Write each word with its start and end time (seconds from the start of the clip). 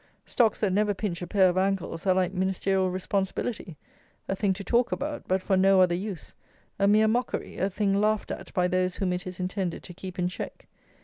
Stocks 0.25 0.59
that 0.61 0.73
never 0.73 0.95
pinch 0.95 1.21
a 1.21 1.27
pair 1.27 1.47
of 1.47 1.59
ankles 1.59 2.07
are 2.07 2.15
like 2.15 2.33
Ministerial 2.33 2.89
responsibility; 2.89 3.77
a 4.27 4.35
thing 4.35 4.51
to 4.53 4.63
talk 4.63 4.91
about, 4.91 5.27
but 5.27 5.43
for 5.43 5.55
no 5.55 5.79
other 5.79 5.93
use; 5.93 6.33
a 6.79 6.87
mere 6.87 7.07
mockery; 7.07 7.59
a 7.59 7.69
thing 7.69 7.93
laughed 7.93 8.31
at 8.31 8.51
by 8.55 8.67
those 8.67 8.95
whom 8.95 9.13
it 9.13 9.27
is 9.27 9.39
intended 9.39 9.83
to 9.83 9.93
keep 9.93 10.17
in 10.17 10.27
check. 10.27 10.65